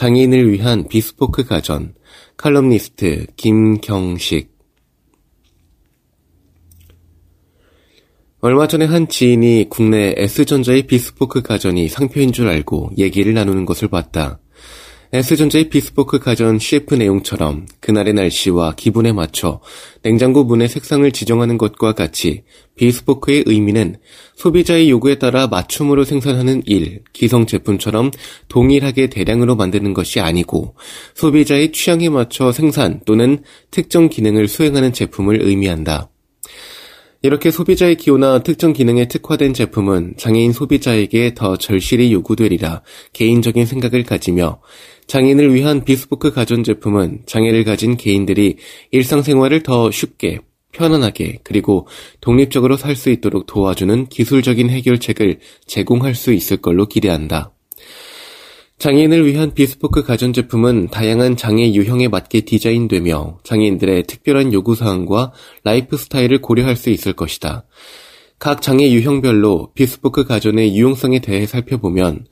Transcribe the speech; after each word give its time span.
장애인을 0.00 0.50
위한 0.50 0.88
비스포크 0.88 1.44
가전, 1.44 1.92
칼럼니스트 2.38 3.26
김경식. 3.36 4.50
얼마 8.40 8.66
전에 8.66 8.86
한 8.86 9.08
지인이 9.08 9.66
국내 9.68 10.14
S전자의 10.16 10.84
비스포크 10.86 11.42
가전이 11.42 11.88
상표인 11.88 12.32
줄 12.32 12.48
알고 12.48 12.92
얘기를 12.96 13.34
나누는 13.34 13.66
것을 13.66 13.88
봤다. 13.88 14.40
S전자의 15.12 15.70
비스포크 15.70 16.20
가전 16.20 16.60
CF 16.60 16.94
내용처럼 16.94 17.66
그날의 17.80 18.14
날씨와 18.14 18.74
기분에 18.76 19.10
맞춰 19.10 19.60
냉장고 20.02 20.44
문의 20.44 20.68
색상을 20.68 21.10
지정하는 21.10 21.58
것과 21.58 21.94
같이 21.94 22.44
비스포크의 22.76 23.42
의미는 23.46 23.96
소비자의 24.36 24.88
요구에 24.88 25.16
따라 25.16 25.48
맞춤으로 25.48 26.04
생산하는 26.04 26.62
일, 26.66 27.02
기성 27.12 27.46
제품처럼 27.46 28.12
동일하게 28.46 29.08
대량으로 29.08 29.56
만드는 29.56 29.94
것이 29.94 30.20
아니고 30.20 30.76
소비자의 31.16 31.72
취향에 31.72 32.08
맞춰 32.08 32.52
생산 32.52 33.00
또는 33.04 33.42
특정 33.72 34.08
기능을 34.08 34.46
수행하는 34.46 34.92
제품을 34.92 35.42
의미한다. 35.42 36.08
이렇게 37.22 37.50
소비자의 37.50 37.96
기호나 37.96 38.38
특정 38.42 38.72
기능에 38.72 39.06
특화된 39.06 39.52
제품은 39.52 40.14
장애인 40.16 40.52
소비자에게 40.54 41.34
더 41.34 41.56
절실히 41.56 42.14
요구되리라 42.14 42.82
개인적인 43.12 43.66
생각을 43.66 44.04
가지며 44.04 44.60
장애인을 45.10 45.52
위한 45.52 45.82
비스포크 45.82 46.32
가전제품은 46.32 47.22
장애를 47.26 47.64
가진 47.64 47.96
개인들이 47.96 48.58
일상생활을 48.92 49.64
더 49.64 49.90
쉽게, 49.90 50.38
편안하게, 50.70 51.40
그리고 51.42 51.88
독립적으로 52.20 52.76
살 52.76 52.94
수 52.94 53.10
있도록 53.10 53.46
도와주는 53.46 54.06
기술적인 54.06 54.70
해결책을 54.70 55.40
제공할 55.66 56.14
수 56.14 56.32
있을 56.32 56.58
걸로 56.58 56.86
기대한다. 56.86 57.52
장애인을 58.78 59.26
위한 59.26 59.52
비스포크 59.52 60.04
가전제품은 60.04 60.90
다양한 60.90 61.36
장애 61.36 61.72
유형에 61.72 62.06
맞게 62.06 62.42
디자인되며 62.42 63.40
장애인들의 63.42 64.04
특별한 64.04 64.52
요구사항과 64.52 65.32
라이프 65.64 65.96
스타일을 65.96 66.40
고려할 66.40 66.76
수 66.76 66.88
있을 66.88 67.14
것이다. 67.14 67.64
각 68.38 68.62
장애 68.62 68.88
유형별로 68.88 69.72
비스포크 69.74 70.24
가전의 70.24 70.76
유용성에 70.76 71.18
대해 71.18 71.46
살펴보면 71.46 72.26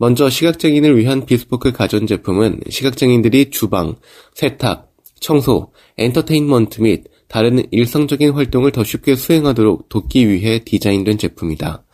먼저 0.00 0.30
시각장애인을 0.30 0.96
위한 0.96 1.26
비스포크 1.26 1.72
가전제품은 1.72 2.60
시각장애인들이 2.70 3.50
주방, 3.50 3.96
세탁, 4.32 4.90
청소, 5.20 5.74
엔터테인먼트 5.98 6.80
및 6.80 7.04
다른 7.28 7.62
일상적인 7.70 8.30
활동을 8.30 8.72
더 8.72 8.82
쉽게 8.82 9.14
수행하도록 9.14 9.90
돕기 9.90 10.26
위해 10.26 10.60
디자인된 10.64 11.18
제품이다. 11.18 11.84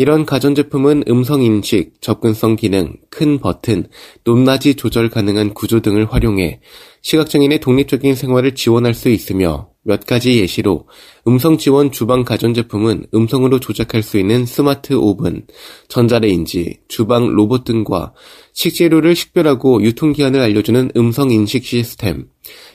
이런 0.00 0.24
가전제품은 0.24 1.02
음성인식, 1.08 2.00
접근성 2.00 2.54
기능, 2.54 2.94
큰 3.10 3.40
버튼, 3.40 3.88
높낮이 4.22 4.76
조절 4.76 5.10
가능한 5.10 5.54
구조 5.54 5.80
등을 5.80 6.12
활용해 6.12 6.60
시각장애인의 7.02 7.58
독립적인 7.58 8.14
생활을 8.14 8.54
지원할 8.54 8.94
수 8.94 9.08
있으며 9.08 9.70
몇 9.82 10.06
가지 10.06 10.38
예시로 10.38 10.86
음성 11.26 11.58
지원 11.58 11.90
주방 11.90 12.22
가전제품은 12.22 13.06
음성으로 13.12 13.58
조작할 13.58 14.04
수 14.04 14.18
있는 14.18 14.46
스마트 14.46 14.92
오븐, 14.92 15.46
전자레인지, 15.88 16.78
주방 16.86 17.26
로봇 17.26 17.64
등과 17.64 18.12
식재료를 18.52 19.16
식별하고 19.16 19.82
유통기한을 19.82 20.40
알려주는 20.40 20.92
음성 20.96 21.32
인식 21.32 21.64
시스템, 21.64 22.28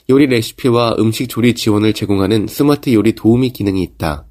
요리 0.09 0.28
레시피와 0.28 0.95
음식 1.00 1.29
조리 1.29 1.55
지원을 1.55 1.94
제공하는 1.94 2.47
스마트 2.47 2.94
요리 2.94 3.16
도우미 3.16 3.51
기능이 3.51 3.81
있다. 3.81 4.28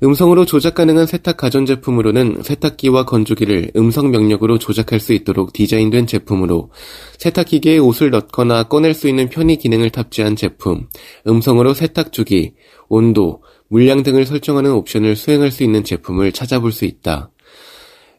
음성으로 0.00 0.44
조작 0.44 0.74
가능한 0.74 1.06
세탁 1.06 1.36
가전제품으로는 1.36 2.42
세탁기와 2.42 3.04
건조기를 3.04 3.72
음성 3.74 4.12
명령으로 4.12 4.58
조작할 4.58 5.00
수 5.00 5.12
있도록 5.12 5.52
디자인된 5.52 6.06
제품으로 6.06 6.70
세탁기계에 7.18 7.78
옷을 7.78 8.10
넣거나 8.10 8.64
꺼낼 8.64 8.94
수 8.94 9.08
있는 9.08 9.28
편의 9.28 9.56
기능을 9.56 9.90
탑재한 9.90 10.36
제품, 10.36 10.86
음성으로 11.26 11.74
세탁 11.74 12.12
주기, 12.12 12.52
온도, 12.88 13.42
물량 13.68 14.04
등을 14.04 14.24
설정하는 14.24 14.70
옵션을 14.72 15.16
수행할 15.16 15.50
수 15.50 15.64
있는 15.64 15.82
제품을 15.82 16.30
찾아볼 16.30 16.70
수 16.70 16.84
있다. 16.84 17.32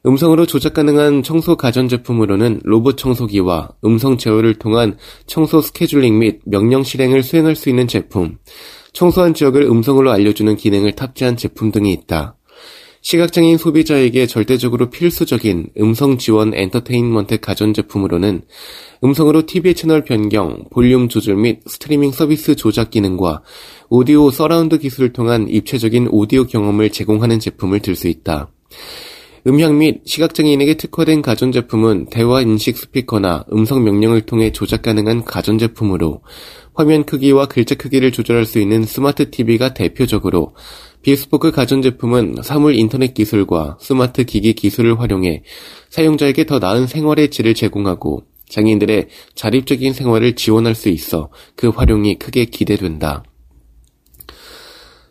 음성으로 0.05 0.45
조작 0.45 0.73
가능한 0.73 1.23
청소 1.23 1.55
가전제품으로는 1.55 2.61
로봇 2.63 2.97
청소기와 2.97 3.69
음성 3.85 4.17
제어를 4.17 4.55
통한 4.55 4.97
청소 5.27 5.61
스케줄링 5.61 6.19
및 6.19 6.39
명령 6.45 6.83
실행을 6.83 7.23
수행할 7.23 7.55
수 7.55 7.69
있는 7.69 7.87
제품, 7.87 8.37
청소한 8.93 9.33
지역을 9.33 9.63
음성으로 9.63 10.11
알려주는 10.11 10.55
기능을 10.55 10.93
탑재한 10.93 11.37
제품 11.37 11.71
등이 11.71 11.91
있다. 11.93 12.35
시각장애인 13.01 13.57
소비자에게 13.57 14.27
절대적으로 14.27 14.89
필수적인 14.89 15.69
음성 15.79 16.17
지원 16.17 16.53
엔터테인먼트 16.53 17.39
가전제품으로는 17.39 18.41
음성으로 19.03 19.45
TV 19.45 19.73
채널 19.73 20.03
변경, 20.03 20.65
볼륨 20.69 21.07
조절 21.07 21.37
및 21.37 21.61
스트리밍 21.65 22.11
서비스 22.11 22.55
조작 22.55 22.89
기능과 22.91 23.41
오디오 23.89 24.29
서라운드 24.31 24.79
기술을 24.79 25.13
통한 25.13 25.47
입체적인 25.47 26.09
오디오 26.11 26.45
경험을 26.45 26.89
제공하는 26.89 27.39
제품을 27.39 27.79
들 27.79 27.95
수 27.95 28.09
있다. 28.09 28.51
음향 29.47 29.77
및 29.77 30.01
시각장애인에게 30.05 30.75
특화된 30.75 31.21
가전제품은 31.21 32.07
대화 32.11 32.41
인식 32.41 32.77
스피커나 32.77 33.45
음성 33.53 33.83
명령을 33.85 34.21
통해 34.21 34.51
조작 34.51 34.81
가능한 34.81 35.23
가전제품으로 35.23 36.21
화면 36.79 37.03
크기와 37.03 37.47
글자 37.47 37.75
크기를 37.75 38.13
조절할 38.13 38.45
수 38.45 38.57
있는 38.57 38.83
스마트 38.83 39.29
TV가 39.29 39.73
대표적으로 39.73 40.55
비스포크 41.01 41.51
가전제품은 41.51 42.37
사물 42.41 42.73
인터넷 42.73 43.13
기술과 43.13 43.79
스마트 43.81 44.23
기기 44.23 44.53
기술을 44.53 44.97
활용해 44.97 45.43
사용자에게 45.89 46.45
더 46.45 46.59
나은 46.59 46.87
생활의 46.87 47.31
질을 47.31 47.53
제공하고 47.53 48.23
장애인들의 48.47 49.09
자립적인 49.35 49.91
생활을 49.91 50.37
지원할 50.37 50.73
수 50.73 50.87
있어 50.87 51.29
그 51.57 51.67
활용이 51.67 52.17
크게 52.17 52.45
기대된다. 52.45 53.25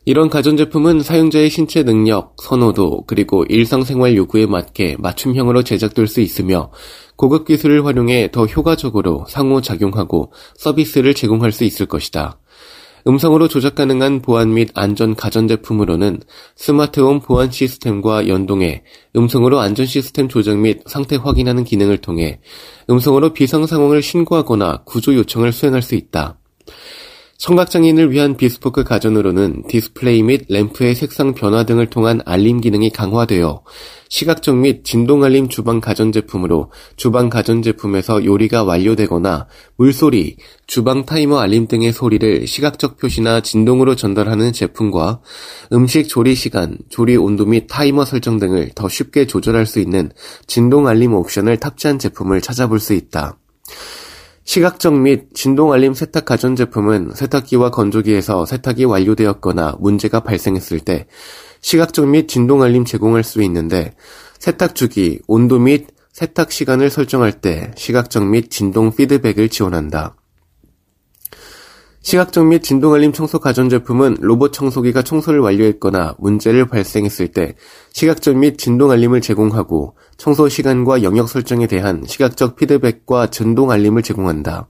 이런 0.08 0.30
가전제품은 0.30 1.02
사용자의 1.02 1.50
신체 1.50 1.82
능력, 1.82 2.34
선호도, 2.40 3.04
그리고 3.06 3.44
일상생활 3.46 4.16
요구에 4.16 4.46
맞게 4.46 4.96
맞춤형으로 4.98 5.64
제작될 5.64 6.06
수 6.06 6.22
있으며 6.22 6.70
고급 7.16 7.46
기술을 7.46 7.84
활용해 7.84 8.30
더 8.32 8.46
효과적으로 8.46 9.26
상호작용하고 9.28 10.32
서비스를 10.56 11.12
제공할 11.12 11.52
수 11.52 11.64
있을 11.64 11.84
것이다. 11.84 12.40
음성으로 13.06 13.48
조작 13.48 13.74
가능한 13.74 14.22
보안 14.22 14.54
및 14.54 14.70
안전 14.72 15.14
가전제품으로는 15.14 16.20
스마트홈 16.56 17.20
보안 17.20 17.50
시스템과 17.50 18.28
연동해 18.28 18.84
음성으로 19.14 19.60
안전 19.60 19.84
시스템 19.84 20.30
조정 20.30 20.62
및 20.62 20.84
상태 20.86 21.16
확인하는 21.16 21.64
기능을 21.64 21.98
통해 21.98 22.40
음성으로 22.88 23.34
비상 23.34 23.66
상황을 23.66 24.00
신고하거나 24.00 24.84
구조 24.86 25.14
요청을 25.14 25.52
수행할 25.52 25.82
수 25.82 25.96
있다. 25.96 26.38
청각장애인을 27.38 28.10
위한 28.10 28.36
비스포크 28.36 28.82
가전으로는 28.82 29.62
디스플레이 29.68 30.24
및 30.24 30.46
램프의 30.48 30.96
색상 30.96 31.34
변화 31.34 31.62
등을 31.62 31.86
통한 31.86 32.20
알림 32.24 32.60
기능이 32.60 32.90
강화되어 32.90 33.62
시각적 34.08 34.56
및 34.56 34.84
진동 34.84 35.22
알림 35.22 35.48
주방 35.48 35.80
가전 35.80 36.10
제품으로 36.10 36.72
주방 36.96 37.30
가전 37.30 37.62
제품에서 37.62 38.24
요리가 38.24 38.64
완료되거나 38.64 39.46
물소리, 39.76 40.36
주방 40.66 41.06
타이머 41.06 41.38
알림 41.38 41.68
등의 41.68 41.92
소리를 41.92 42.48
시각적 42.48 42.96
표시나 42.96 43.40
진동으로 43.40 43.94
전달하는 43.94 44.52
제품과 44.52 45.20
음식 45.72 46.08
조리 46.08 46.34
시간, 46.34 46.76
조리 46.88 47.16
온도 47.16 47.46
및 47.46 47.68
타이머 47.68 48.04
설정 48.04 48.40
등을 48.40 48.72
더 48.74 48.88
쉽게 48.88 49.28
조절할 49.28 49.64
수 49.64 49.78
있는 49.78 50.10
진동 50.48 50.88
알림 50.88 51.14
옵션을 51.14 51.58
탑재한 51.58 52.00
제품을 52.00 52.40
찾아볼 52.40 52.80
수 52.80 52.94
있다. 52.94 53.38
시각적 54.48 54.94
및 54.94 55.34
진동 55.34 55.74
알림 55.74 55.92
세탁 55.92 56.24
가전제품은 56.24 57.10
세탁기와 57.14 57.70
건조기에서 57.70 58.46
세탁이 58.46 58.86
완료되었거나 58.86 59.76
문제가 59.78 60.20
발생했을 60.20 60.80
때 60.80 61.06
시각적 61.60 62.08
및 62.08 62.28
진동 62.28 62.62
알림 62.62 62.86
제공할 62.86 63.24
수 63.24 63.42
있는데 63.42 63.92
세탁 64.38 64.74
주기, 64.74 65.20
온도 65.28 65.58
및 65.58 65.88
세탁 66.14 66.50
시간을 66.50 66.88
설정할 66.88 67.32
때 67.42 67.72
시각적 67.76 68.24
및 68.24 68.50
진동 68.50 68.90
피드백을 68.96 69.50
지원한다. 69.50 70.16
시각적 72.00 72.46
및 72.46 72.62
진동 72.62 72.94
알림 72.94 73.12
청소 73.12 73.38
가전제품은 73.38 74.18
로봇 74.20 74.52
청소기가 74.52 75.02
청소를 75.02 75.40
완료했거나 75.40 76.14
문제를 76.18 76.66
발생했을 76.66 77.28
때 77.28 77.54
시각적 77.92 78.36
및 78.36 78.56
진동 78.56 78.90
알림을 78.90 79.20
제공하고 79.20 79.96
청소 80.16 80.48
시간과 80.48 81.02
영역 81.02 81.28
설정에 81.28 81.66
대한 81.66 82.04
시각적 82.06 82.56
피드백과 82.56 83.28
진동 83.28 83.70
알림을 83.70 84.02
제공한다. 84.02 84.68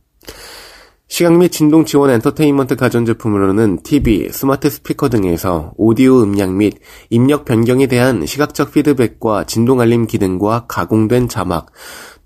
시각 1.10 1.38
및 1.38 1.50
진동 1.50 1.86
지원 1.86 2.10
엔터테인먼트 2.10 2.76
가전제품으로는 2.76 3.82
TV, 3.82 4.28
스마트 4.31 4.69
스피커 4.69 5.08
등에서 5.08 5.72
오디오 5.78 6.22
음량 6.22 6.58
및 6.58 6.74
입력 7.08 7.46
변경에 7.46 7.86
대한 7.86 8.26
시각적 8.26 8.72
피드백과 8.72 9.44
진동 9.44 9.81
알림 9.81 10.06
기능과 10.06 10.66
가공된 10.69 11.28
자막, 11.28 11.72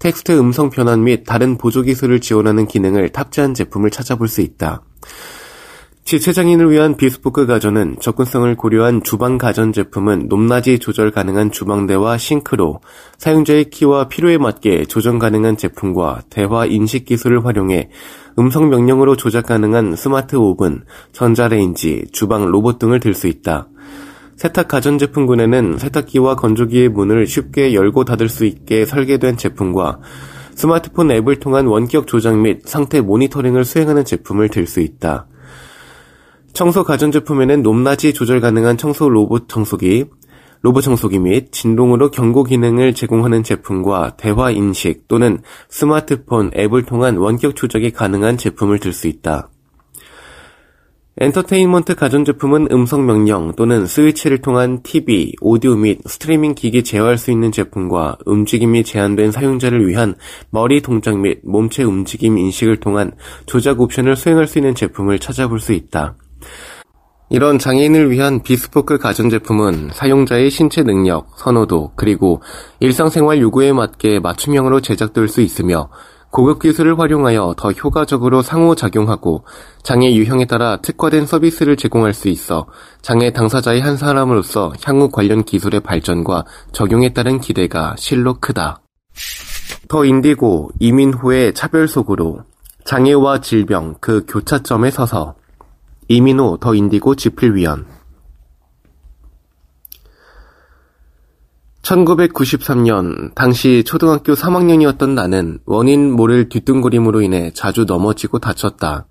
텍스트 0.01 0.37
음성 0.37 0.69
변환 0.71 1.05
및 1.05 1.23
다른 1.25 1.59
보조 1.59 1.83
기술을 1.83 2.21
지원하는 2.21 2.67
기능을 2.67 3.11
탑재한 3.11 3.55
제품을 3.55 3.91
찾아볼 3.91 4.27
수 4.27 4.41
있다. 4.41 4.83
지체장애인을 6.05 6.71
위한 6.71 6.97
비스포크 6.97 7.47
가전은 7.47 7.97
접근성을 8.01 8.55
고려한 8.57 9.03
주방 9.03 9.39
가전 9.39 9.73
제품은 9.73 10.27
높낮이 10.29 10.79
조절 10.79 11.11
가능한 11.11 11.53
주방대와 11.53 12.19
싱크로 12.19 12.81
사용자의 13.19 13.71
키와 13.71 14.09
필요에 14.09 14.37
맞게 14.37 14.87
조정 14.87 15.19
가능한 15.19 15.57
제품과 15.57 16.23
대화 16.29 16.67
인식 16.67 17.07
기술을 17.07 17.47
활용해 17.47 17.91
음성 18.39 18.69
명령으로 18.69 19.17
조작 19.17 19.47
가능한 19.47 19.97
스마트 19.97 20.37
오븐, 20.37 20.85
전자레인지, 21.13 22.07
주방 22.13 22.47
로봇 22.47 22.79
등을 22.79 23.01
들 23.01 23.15
수 23.15 23.27
있다. 23.27 23.69
세탁 24.37 24.67
가전제품군에는 24.69 25.79
세탁기와 25.79 26.35
건조기의 26.37 26.89
문을 26.89 27.27
쉽게 27.27 27.75
열고 27.75 28.05
닫을 28.05 28.29
수 28.29 28.45
있게 28.45 28.85
설계된 28.85 29.37
제품과 29.37 30.01
스마트폰 30.55 31.11
앱을 31.11 31.41
통한 31.41 31.67
원격 31.67 32.07
조작 32.07 32.39
및 32.39 32.63
상태 32.65 33.01
모니터링을 33.01 33.65
수행하는 33.65 34.05
제품을 34.05 34.49
들 34.49 34.67
수 34.67 34.81
있다. 34.81 35.27
청소 36.53 36.85
가전제품에는 36.85 37.63
높낮이 37.63 38.13
조절 38.13 38.41
가능한 38.41 38.77
청소 38.77 39.09
로봇 39.09 39.49
청소기, 39.49 40.05
로봇 40.61 40.85
청소기 40.85 41.19
및 41.19 41.51
진동으로 41.51 42.11
경고 42.11 42.45
기능을 42.45 42.95
제공하는 42.95 43.43
제품과 43.43 44.17
대화 44.17 44.51
인식 44.51 45.09
또는 45.09 45.43
스마트폰 45.69 46.51
앱을 46.55 46.85
통한 46.85 47.17
원격 47.17 47.57
조작이 47.57 47.91
가능한 47.91 48.37
제품을 48.37 48.79
들 48.79 48.93
수 48.93 49.09
있다. 49.09 49.49
엔터테인먼트 51.19 51.95
가전제품은 51.95 52.69
음성 52.73 53.05
명령 53.05 53.53
또는 53.55 53.85
스위치를 53.85 54.39
통한 54.39 54.83
TV, 54.83 55.35
오디오 55.43 55.77
및 55.77 56.01
스트리밍 56.07 56.55
기기 56.55 56.83
제어할 56.83 57.19
수 57.19 57.31
있는 57.31 57.53
제품과 57.53 58.17
움직임이 58.25 58.83
제한된 58.83 59.31
사용자를 59.31 59.87
위한 59.87 60.15
머리 60.49 60.81
동작 60.81 61.19
및 61.19 61.41
몸체 61.45 61.83
움직임 61.83 62.39
인식을 62.39 62.81
통한 62.81 63.13
조작 63.45 63.83
옵션을 63.83 64.17
수행할 64.17 64.47
수 64.47 64.59
있는 64.59 64.75
제품을 64.75 65.19
찾아볼 65.19 65.61
수 65.61 65.75
있다. 65.75 66.17
이런 67.29 67.59
장애인을 67.59 68.11
위한 68.11 68.43
비스포크 68.43 68.97
가전제품은 68.97 69.91
사용자의 69.93 70.51
신체 70.51 70.83
능력, 70.83 71.29
선호도, 71.37 71.93
그리고 71.95 72.43
일상생활 72.81 73.39
요구에 73.41 73.73
맞게 73.75 74.21
맞춤형으로 74.21 74.81
제작될 74.81 75.29
수 75.29 75.43
있으며 75.43 75.91
고급 76.33 76.61
기술을 76.61 76.99
활용하여 76.99 77.55
더 77.59 77.73
효과적으로 77.73 78.41
상호작용하고 78.41 79.45
장애 79.83 80.15
유형에 80.15 80.47
따라 80.47 80.79
특화된 80.79 81.27
서비스를 81.27 81.77
제공할 81.77 82.15
수 82.15 82.29
있어 82.29 82.67
장애 83.03 83.33
당사자의 83.33 83.83
한 83.83 83.99
사람으로서 83.99 84.73
향후 84.83 85.11
관련 85.11 85.45
기술의 85.45 85.81
발전과 85.81 86.47
적용에 86.73 87.13
따른 87.13 87.39
기대가 87.39 87.95
실로 87.99 88.41
크다. 88.41 88.81
더 89.89 90.07
인디고 90.07 90.71
이민 90.81 91.13
후의 91.13 91.53
차별 91.53 91.87
속으로 91.87 92.45
장애와 92.87 93.43
질병 93.43 93.97
그 94.01 94.25
교차점에 94.27 94.91
서서 94.91 95.35
이민호 96.09 96.57
더 96.63 96.75
인디고 96.75 97.15
지필위원 97.15 97.85
1993년 101.93 103.35
당시 103.35 103.85
초등학교 103.85 104.33
3학년이었던 104.33 105.11
나는 105.11 105.59
원인 105.67 106.11
모를 106.11 106.49
뒤뚱거림으로 106.49 107.21
인해 107.21 107.51
자주 107.53 107.85
넘어지고 107.85 108.39
다쳤다. 108.39 109.07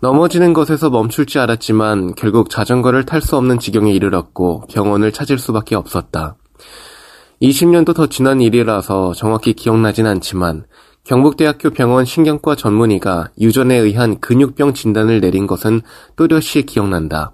넘어지는 0.00 0.52
것에서 0.52 0.88
멈출 0.88 1.26
줄 1.26 1.40
알았지만 1.40 2.14
결국 2.14 2.48
자전거를 2.48 3.06
탈 3.06 3.20
수 3.20 3.36
없는 3.36 3.58
지경에 3.58 3.92
이르렀고 3.92 4.64
병원을 4.72 5.10
찾을 5.10 5.38
수밖에 5.38 5.74
없었다. 5.74 6.36
20년도 7.42 7.94
더 7.94 8.06
지난 8.06 8.40
일이라서 8.40 9.14
정확히 9.14 9.52
기억나진 9.54 10.06
않지만 10.06 10.64
경북대학교 11.04 11.70
병원 11.70 12.04
신경과 12.04 12.54
전문의가 12.54 13.30
유전에 13.40 13.76
의한 13.76 14.20
근육병 14.20 14.74
진단을 14.74 15.20
내린 15.20 15.46
것은 15.46 15.80
또렷이 16.16 16.66
기억난다. 16.66 17.32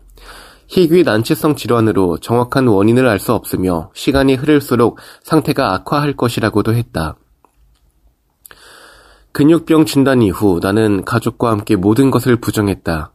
희귀 0.72 1.02
난치성 1.02 1.56
질환으로 1.56 2.16
정확한 2.16 2.66
원인을 2.66 3.06
알 3.06 3.18
수 3.18 3.34
없으며 3.34 3.90
시간이 3.92 4.36
흐를수록 4.36 4.96
상태가 5.22 5.74
악화할 5.74 6.16
것이라고도 6.16 6.72
했다. 6.72 7.16
근육병 9.32 9.84
진단 9.84 10.22
이후 10.22 10.60
나는 10.62 11.04
가족과 11.04 11.50
함께 11.50 11.76
모든 11.76 12.10
것을 12.10 12.36
부정했다. 12.36 13.12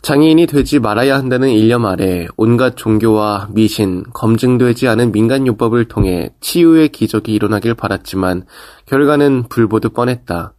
장애인이 0.00 0.46
되지 0.46 0.78
말아야 0.78 1.16
한다는 1.16 1.50
일념 1.50 1.84
아래 1.84 2.28
온갖 2.38 2.76
종교와 2.76 3.48
미신, 3.52 4.02
검증되지 4.14 4.88
않은 4.88 5.12
민간요법을 5.12 5.88
통해 5.88 6.30
치유의 6.40 6.88
기적이 6.88 7.34
일어나길 7.34 7.74
바랐지만 7.74 8.46
결과는 8.86 9.50
불보듯 9.50 9.92
뻔했다. 9.92 10.54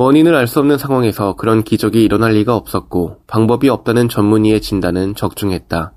원인을 0.00 0.36
알 0.36 0.46
수 0.46 0.60
없는 0.60 0.78
상황에서 0.78 1.34
그런 1.34 1.64
기적이 1.64 2.04
일어날 2.04 2.34
리가 2.34 2.54
없었고 2.54 3.16
방법이 3.26 3.68
없다는 3.68 4.08
전문의의 4.08 4.60
진단은 4.60 5.16
적중했다. 5.16 5.92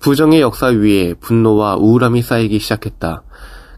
부정의 0.00 0.40
역사 0.40 0.68
위에 0.68 1.12
분노와 1.20 1.76
우울함이 1.76 2.22
쌓이기 2.22 2.58
시작했다. 2.58 3.24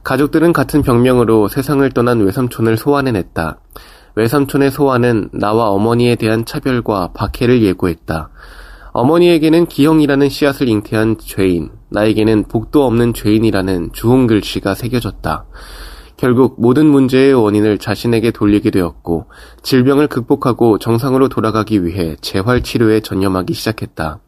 가족들은 0.05 0.53
같은 0.53 0.83
병명으로 0.83 1.49
세상을 1.49 1.91
떠난 1.91 2.21
외삼촌을 2.21 2.77
소환해냈다. 2.77 3.59
외삼촌의 4.15 4.71
소환은 4.71 5.31
나와 5.33 5.71
어머니에 5.71 6.15
대한 6.15 6.45
차별과 6.45 7.11
박해를 7.15 7.61
예고했다. 7.65 8.31
어머니에게는 8.93 9.67
기형이라는 9.67 10.29
씨앗을 10.29 10.69
잉태한 10.69 11.17
죄인, 11.19 11.71
나에게는 11.89 12.45
복도 12.45 12.85
없는 12.87 13.13
죄인이라는 13.13 13.91
주홍 13.93 14.29
글씨가 14.29 14.77
새겨졌다. 14.77 15.47
결국 16.19 16.61
모든 16.61 16.87
문제의 16.87 17.33
원인을 17.33 17.79
자신에게 17.79 18.33
돌리게 18.33 18.71
되었고 18.71 19.27
질병을 19.63 20.09
극복하고 20.09 20.79
정상으로 20.79 21.29
돌아가기 21.29 21.87
위해 21.87 22.17
재활 22.21 22.63
치료에 22.63 23.01
전념하기 23.01 23.55
시작했다. 23.55 24.19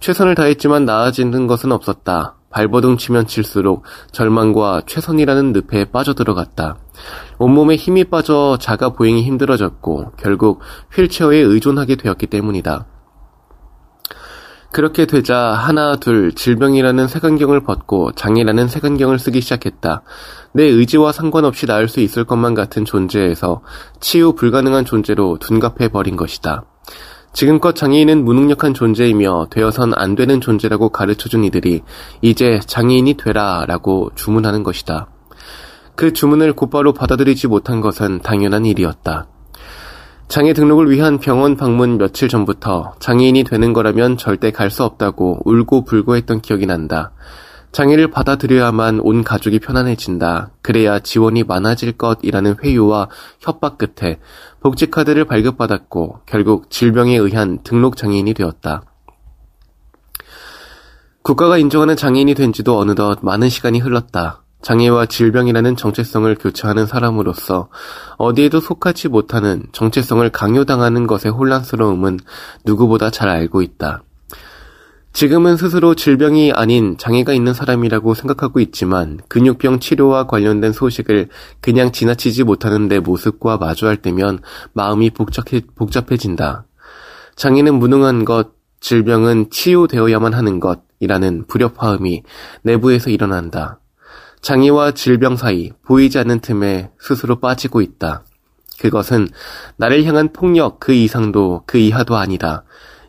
최선을 0.00 0.34
다했지만 0.34 0.86
나아지는 0.86 1.46
것은 1.46 1.72
없었다. 1.72 2.36
발버둥 2.48 2.96
치면 2.96 3.26
칠수록 3.26 3.84
절망과 4.12 4.82
최선이라는 4.86 5.52
늪에 5.52 5.90
빠져들어갔다. 5.92 6.78
온몸에 7.38 7.76
힘이 7.76 8.04
빠져 8.04 8.56
자가 8.58 8.88
보행이 8.94 9.22
힘들어졌고 9.22 10.12
결국 10.16 10.60
휠체어에 10.94 11.36
의존하게 11.36 11.96
되었기 11.96 12.28
때문이다. 12.28 12.86
그렇게 14.72 15.04
되자 15.04 15.36
하나 15.36 15.96
둘 15.96 16.32
질병이라는 16.32 17.08
색안경을 17.08 17.64
벗고 17.64 18.12
장애라는 18.12 18.68
색안경을 18.68 19.18
쓰기 19.18 19.40
시작했다. 19.40 20.02
내 20.52 20.64
의지와 20.64 21.12
상관없이 21.12 21.66
나을 21.66 21.88
수 21.88 22.00
있을 22.00 22.24
것만 22.24 22.54
같은 22.54 22.84
존재에서 22.84 23.62
치유 24.00 24.32
불가능한 24.32 24.84
존재로 24.84 25.38
둔갑해 25.38 25.88
버린 25.88 26.16
것이다. 26.16 26.64
지금껏 27.32 27.76
장애인은 27.76 28.24
무능력한 28.24 28.74
존재이며 28.74 29.46
되어선 29.50 29.92
안 29.94 30.16
되는 30.16 30.40
존재라고 30.40 30.88
가르쳐준 30.88 31.44
이들이 31.44 31.82
이제 32.22 32.58
장애인이 32.66 33.14
되라 33.14 33.64
라고 33.68 34.10
주문하는 34.16 34.64
것이다. 34.64 35.06
그 35.94 36.12
주문을 36.12 36.54
곧바로 36.54 36.92
받아들이지 36.92 37.46
못한 37.46 37.80
것은 37.80 38.20
당연한 38.20 38.66
일이었다. 38.66 39.28
장애 40.26 40.52
등록을 40.52 40.90
위한 40.90 41.18
병원 41.18 41.56
방문 41.56 41.98
며칠 41.98 42.28
전부터 42.28 42.94
장애인이 43.00 43.44
되는 43.44 43.72
거라면 43.72 44.16
절대 44.16 44.50
갈 44.50 44.70
수 44.70 44.84
없다고 44.84 45.40
울고 45.44 45.84
불고 45.84 46.16
했던 46.16 46.40
기억이 46.40 46.66
난다. 46.66 47.12
장애를 47.72 48.10
받아들여야만 48.10 49.00
온 49.00 49.22
가족이 49.22 49.60
편안해진다. 49.60 50.50
그래야 50.62 50.98
지원이 50.98 51.44
많아질 51.44 51.92
것이라는 51.92 52.56
회유와 52.62 53.08
협박 53.38 53.78
끝에 53.78 54.18
복지카드를 54.60 55.24
발급받았고 55.24 56.20
결국 56.26 56.70
질병에 56.70 57.16
의한 57.16 57.62
등록 57.62 57.96
장애인이 57.96 58.34
되었다. 58.34 58.82
국가가 61.22 61.58
인정하는 61.58 61.96
장애인이 61.96 62.34
된 62.34 62.52
지도 62.52 62.78
어느덧 62.78 63.18
많은 63.22 63.48
시간이 63.48 63.78
흘렀다. 63.78 64.42
장애와 64.62 65.06
질병이라는 65.06 65.76
정체성을 65.76 66.34
교체하는 66.34 66.86
사람으로서 66.86 67.68
어디에도 68.18 68.60
속하지 68.60 69.08
못하는 69.08 69.64
정체성을 69.72 70.28
강요당하는 70.30 71.06
것의 71.06 71.32
혼란스러움은 71.32 72.18
누구보다 72.64 73.10
잘 73.10 73.28
알고 73.28 73.62
있다. 73.62 74.02
지금은 75.12 75.56
스스로 75.56 75.94
질병이 75.94 76.52
아닌 76.52 76.96
장애가 76.96 77.32
있는 77.32 77.52
사람이라고 77.52 78.14
생각하고 78.14 78.60
있지만 78.60 79.18
근육병 79.28 79.80
치료와 79.80 80.26
관련된 80.26 80.72
소식을 80.72 81.28
그냥 81.60 81.90
지나치지 81.90 82.44
못하는 82.44 82.88
내 82.88 83.00
모습과 83.00 83.58
마주할 83.58 83.96
때면 83.96 84.38
마음이 84.72 85.10
복잡해, 85.10 85.62
복잡해진다. 85.74 86.64
장애는 87.34 87.74
무능한 87.74 88.24
것, 88.24 88.52
질병은 88.80 89.50
치유되어야만 89.50 90.32
하는 90.32 90.60
것이라는 90.60 91.46
불협화음이 91.48 92.22
내부에서 92.62 93.10
일어난다. 93.10 93.80
장애와 94.40 94.92
질병 94.92 95.36
사이 95.36 95.70
보이지 95.84 96.18
않는 96.18 96.40
틈에 96.40 96.90
스스로 96.98 97.40
빠지고 97.40 97.82
있다. 97.82 98.24
그것은 98.78 99.28
나를 99.76 100.04
향한 100.04 100.32
폭력 100.32 100.80
그 100.80 100.92
이상도 100.92 101.62
그 101.66 101.76
이하도 101.76 102.16
아니다. 102.16 102.64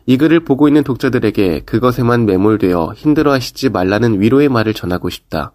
이 0.06 0.16
글을 0.16 0.40
보고 0.40 0.68
있는 0.68 0.82
독자들에게 0.84 1.60
그것에만 1.60 2.26
매몰되어 2.26 2.94
힘들어하시지 2.96 3.70
말라는 3.70 4.20
위로의 4.20 4.48
말을 4.48 4.74
전하고 4.74 5.10
싶다. 5.10 5.52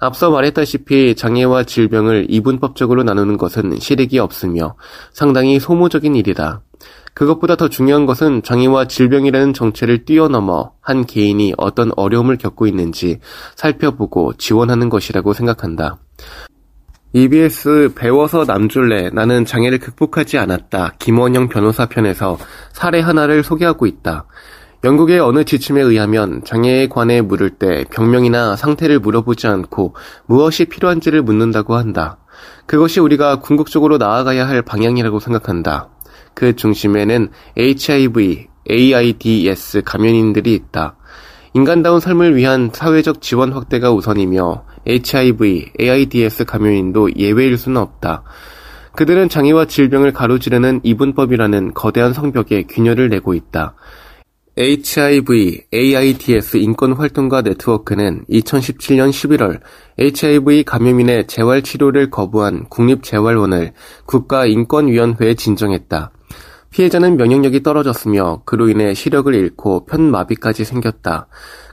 앞서 0.00 0.30
말했다시피 0.30 1.14
장애와 1.14 1.64
질병을 1.64 2.26
이분법적으로 2.28 3.02
나누는 3.02 3.38
것은 3.38 3.78
실익이 3.78 4.18
없으며 4.18 4.76
상당히 5.12 5.58
소모적인 5.58 6.14
일이다. 6.16 6.62
그것보다 7.14 7.56
더 7.56 7.68
중요한 7.68 8.04
것은 8.04 8.42
장애와 8.42 8.88
질병이라는 8.88 9.54
정체를 9.54 10.04
뛰어넘어 10.04 10.72
한 10.82 11.06
개인이 11.06 11.54
어떤 11.56 11.90
어려움을 11.96 12.36
겪고 12.36 12.66
있는지 12.66 13.20
살펴보고 13.54 14.34
지원하는 14.34 14.90
것이라고 14.90 15.32
생각한다. 15.32 15.98
EBS 17.16 17.94
배워서 17.94 18.44
남줄래 18.44 19.08
나는 19.10 19.46
장애를 19.46 19.78
극복하지 19.78 20.36
않았다. 20.36 20.96
김원영 20.98 21.48
변호사 21.48 21.86
편에서 21.86 22.36
사례 22.74 23.00
하나를 23.00 23.42
소개하고 23.42 23.86
있다. 23.86 24.26
영국의 24.84 25.20
어느 25.20 25.44
지침에 25.44 25.80
의하면 25.80 26.44
장애에 26.44 26.88
관해 26.88 27.22
물을 27.22 27.48
때 27.48 27.86
병명이나 27.90 28.56
상태를 28.56 28.98
물어보지 28.98 29.46
않고 29.46 29.96
무엇이 30.26 30.66
필요한지를 30.66 31.22
묻는다고 31.22 31.76
한다. 31.76 32.18
그것이 32.66 33.00
우리가 33.00 33.40
궁극적으로 33.40 33.96
나아가야 33.96 34.46
할 34.46 34.60
방향이라고 34.60 35.18
생각한다. 35.18 35.88
그 36.34 36.54
중심에는 36.54 37.30
HIV, 37.56 38.48
AIDS 38.70 39.82
감염인들이 39.86 40.52
있다. 40.52 40.96
인간다운 41.54 41.98
삶을 41.98 42.36
위한 42.36 42.68
사회적 42.70 43.22
지원 43.22 43.54
확대가 43.54 43.90
우선이며 43.90 44.66
HIV, 44.86 45.72
AIDS 45.80 46.44
감염인도 46.44 47.16
예외일 47.16 47.58
수는 47.58 47.80
없다. 47.80 48.22
그들은 48.94 49.28
장애와 49.28 49.66
질병을 49.66 50.12
가로지르는 50.12 50.80
이분법이라는 50.82 51.74
거대한 51.74 52.12
성벽에 52.12 52.64
균열을 52.64 53.10
내고 53.10 53.34
있다. 53.34 53.74
HIV, 54.58 55.66
AIDS 55.70 56.56
인권활동가 56.56 57.42
네트워크는 57.42 58.24
2017년 58.30 59.10
11월 59.10 59.60
HIV 60.00 60.64
감염인의 60.64 61.26
재활치료를 61.26 62.08
거부한 62.08 62.64
국립재활원을 62.70 63.74
국가인권위원회에 64.06 65.34
진정했다. 65.34 66.10
피해자는 66.70 67.18
면역력이 67.18 67.62
떨어졌으며 67.62 68.42
그로 68.46 68.70
인해 68.70 68.94
시력을 68.94 69.34
잃고 69.34 69.84
편마비까지 69.86 70.64
생겼다. 70.64 71.28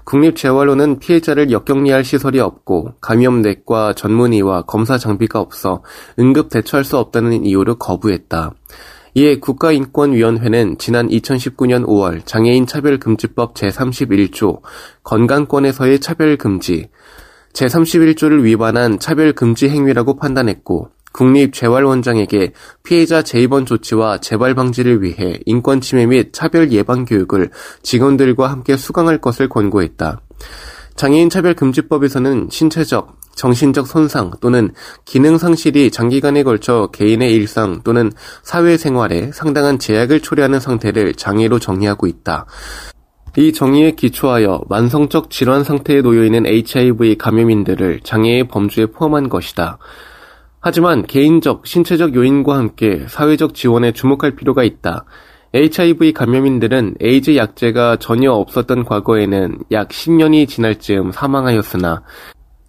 국립재활로는 0.06 1.00
피해자를 1.00 1.52
역격리할 1.52 2.04
시설이 2.04 2.40
없고 2.40 2.96
감염내과 3.02 3.94
전문의와 3.94 4.64
검사 4.64 4.98
장비가 4.98 5.40
없어 5.40 5.84
응급 6.20 6.50
대처할 6.50 6.84
수 6.84 6.98
없다는 6.98 7.46
이유로 7.46 7.76
거부했다. 7.76 8.54
이에 9.16 9.40
국가인권위원회는 9.40 10.78
지난 10.80 11.08
2019년 11.08 11.86
5월 11.86 12.26
장애인 12.26 12.66
차별금지법 12.66 13.54
제31조 13.54 14.62
건강권에서의 15.04 16.00
차별금지 16.00 16.90
제31조를 17.54 18.42
위반한 18.42 18.98
차별금지 18.98 19.70
행위라고 19.70 20.18
판단했고 20.18 20.90
국립재활원장에게 21.14 22.52
피해자 22.84 23.22
재입원 23.22 23.66
조치와 23.66 24.18
재발 24.18 24.54
방지를 24.56 25.02
위해 25.02 25.40
인권 25.46 25.80
침해 25.80 26.06
및 26.06 26.34
차별 26.34 26.72
예방 26.72 27.06
교육을 27.06 27.50
직원들과 27.82 28.52
함께 28.52 28.76
수강할 28.76 29.20
것을 29.20 29.48
권고했다. 29.48 30.22
장애인 30.96 31.30
차별 31.30 31.54
금지법에서는 31.54 32.50
신체적, 32.52 33.18
정신적 33.36 33.88
손상 33.88 34.32
또는 34.42 34.72
기능 35.06 35.38
상실이 35.38 35.90
장기간에 35.90 36.44
걸쳐 36.44 36.90
개인의 36.92 37.34
일상 37.34 37.82
또는 37.84 38.12
사회생활에 38.44 39.32
상당한 39.34 39.80
제약을 39.80 40.20
초래하는 40.20 40.60
상태를 40.60 41.16
장애로 41.16 41.60
정의하고 41.60 42.06
있다. 42.06 42.46
이 43.36 43.52
정의에 43.52 43.92
기초하여 43.92 44.62
만성적 44.70 45.32
질환 45.32 45.64
상태에 45.64 46.02
놓여 46.02 46.24
있는 46.24 46.46
HIV 46.46 47.18
감염인들을 47.18 48.02
장애의 48.04 48.48
범주에 48.48 48.88
포함한 48.88 49.30
것이다. 49.30 49.80
하지만 50.66 51.06
개인적, 51.06 51.68
신체적 51.68 52.16
요인과 52.16 52.58
함께 52.58 53.06
사회적 53.10 53.54
지원에 53.54 53.92
주목할 53.92 54.32
필요가 54.32 54.64
있다. 54.64 55.04
HIV 55.54 56.14
감염인들은 56.14 56.96
에이즈 57.02 57.36
약제가 57.36 57.98
전혀 57.98 58.32
없었던 58.32 58.86
과거에는 58.86 59.58
약 59.74 59.90
10년이 59.90 60.48
지날 60.48 60.80
즈음 60.80 61.12
사망하였으나 61.12 62.04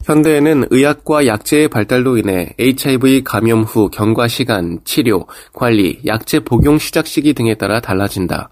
현대에는 0.03 0.67
의학과 0.71 1.27
약제의 1.27 1.69
발달로 1.69 2.17
인해 2.19 2.53
HIV 2.59 3.23
감염 3.23 3.63
후 3.63 3.89
경과 3.91 4.27
시간, 4.27 4.81
치료, 4.85 5.29
관리, 5.53 6.01
약제 6.05 6.41
복용 6.41 6.79
시작 6.79 7.07
시기 7.07 7.33
등에 7.33 7.55
따라 7.55 7.81
달라진다. 7.81 8.51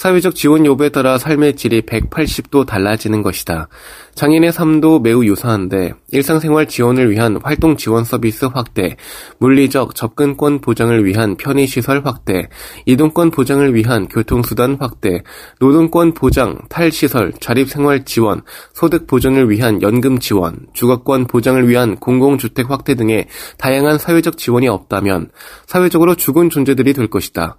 사회적 0.00 0.34
지원 0.34 0.64
여부에 0.64 0.88
따라 0.88 1.18
삶의 1.18 1.56
질이 1.56 1.82
180도 1.82 2.64
달라지는 2.64 3.20
것이다. 3.20 3.68
장인의 4.14 4.50
삶도 4.50 5.00
매우 5.00 5.26
유사한데 5.26 5.92
일상생활 6.10 6.68
지원을 6.68 7.10
위한 7.10 7.38
활동 7.42 7.76
지원 7.76 8.04
서비스 8.04 8.46
확대, 8.46 8.96
물리적 9.40 9.94
접근권 9.94 10.62
보장을 10.62 11.04
위한 11.04 11.36
편의시설 11.36 12.00
확대, 12.06 12.48
이동권 12.86 13.30
보장을 13.30 13.74
위한 13.74 14.08
교통수단 14.08 14.78
확대, 14.80 15.22
노동권 15.58 16.14
보장, 16.14 16.62
탈시설, 16.70 17.34
자립생활 17.38 18.06
지원, 18.06 18.40
소득 18.72 19.06
보전을 19.06 19.50
위한 19.50 19.82
연금 19.82 20.18
지원, 20.18 20.60
주거권 20.72 21.26
보장을 21.26 21.68
위한 21.68 21.96
공공주택 21.96 22.70
확대 22.70 22.94
등의 22.94 23.26
다양한 23.58 23.98
사회적 23.98 24.38
지원이 24.38 24.66
없다면 24.66 25.30
사회적으로 25.66 26.14
죽은 26.14 26.48
존재들이 26.48 26.94
될 26.94 27.08
것이다. 27.08 27.58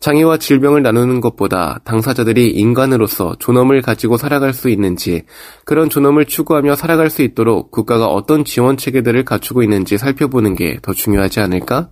장애와 0.00 0.38
질병을 0.38 0.82
나누는 0.82 1.20
것보다 1.20 1.80
당사자들이 1.84 2.50
인간으로서 2.50 3.36
존엄을 3.38 3.82
가지고 3.82 4.16
살아갈 4.16 4.52
수 4.52 4.68
있는지, 4.68 5.22
그런 5.64 5.88
존엄을 5.88 6.26
추구하며 6.26 6.76
살아갈 6.76 7.10
수 7.10 7.22
있도록 7.22 7.70
국가가 7.70 8.06
어떤 8.06 8.44
지원 8.44 8.76
체계들을 8.76 9.24
갖추고 9.24 9.62
있는지 9.62 9.98
살펴보는 9.98 10.54
게 10.54 10.78
더 10.82 10.92
중요하지 10.92 11.40
않을까? 11.40 11.88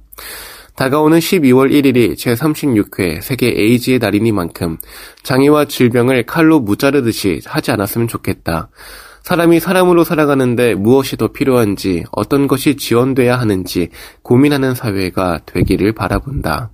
다가오는 0.76 1.18
12월 1.18 1.70
1일이 1.70 2.16
제36회 2.16 3.22
세계 3.22 3.48
에이즈의 3.48 4.00
날이니만큼 4.00 4.78
장애와 5.22 5.66
질병을 5.66 6.26
칼로 6.26 6.60
무자르듯이 6.60 7.40
하지 7.46 7.70
않았으면 7.70 8.08
좋겠다. 8.08 8.70
사람이 9.22 9.58
사람으로 9.60 10.04
살아가는데 10.04 10.74
무엇이 10.74 11.16
더 11.16 11.28
필요한지, 11.28 12.04
어떤 12.12 12.46
것이 12.46 12.76
지원돼야 12.76 13.38
하는지 13.38 13.88
고민하는 14.22 14.74
사회가 14.74 15.40
되기를 15.46 15.92
바라본다. 15.92 16.73